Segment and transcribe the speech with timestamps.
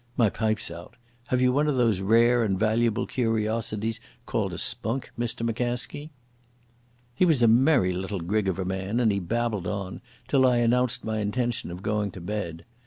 [0.17, 0.95] My pipe's out.
[1.27, 6.09] Have you one of those rare and valuable curiosities called a spunk, Mr McCaskie?"
[7.13, 10.57] He was a merry little grig of a man, and he babbled on, till I
[10.57, 12.65] announced my intention of going to bed.